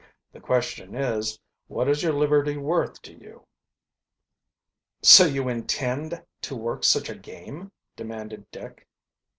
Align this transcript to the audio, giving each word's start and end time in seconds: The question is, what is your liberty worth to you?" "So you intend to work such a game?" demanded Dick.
The 0.31 0.39
question 0.39 0.95
is, 0.95 1.39
what 1.67 1.87
is 1.87 2.01
your 2.01 2.13
liberty 2.13 2.57
worth 2.57 2.99
to 3.03 3.13
you?" 3.13 3.45
"So 5.03 5.25
you 5.27 5.47
intend 5.47 6.23
to 6.41 6.55
work 6.55 6.83
such 6.83 7.07
a 7.07 7.15
game?" 7.15 7.71
demanded 7.95 8.49
Dick. 8.49 8.87